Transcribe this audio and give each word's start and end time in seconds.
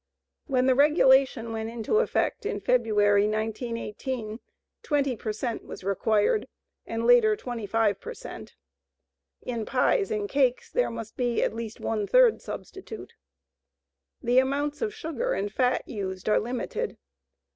When 0.47 0.65
the 0.65 0.73
regulation 0.73 1.51
went 1.53 1.69
into 1.69 1.99
effect 1.99 2.43
in 2.47 2.59
February, 2.59 3.25
1918, 3.27 4.39
20 4.81 5.15
per 5.15 5.31
cent 5.31 5.63
was 5.65 5.83
required 5.83 6.47
and 6.87 7.05
later, 7.05 7.35
25 7.35 8.01
per 8.01 8.13
cent. 8.15 8.55
In 9.43 9.63
pies 9.63 10.09
and 10.09 10.27
cakes 10.27 10.71
there 10.71 10.89
must 10.89 11.17
be 11.17 11.43
at 11.43 11.53
least 11.53 11.79
one 11.79 12.07
third 12.07 12.41
substitute. 12.41 13.13
The 14.23 14.39
amounts 14.39 14.81
of 14.81 14.91
sugar 14.91 15.33
and 15.33 15.53
fat 15.53 15.87
used 15.87 16.27
are 16.27 16.39
limited. 16.39 16.97